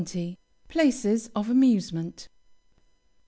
[0.67, 2.27] PLACES OF AMUSEMENT.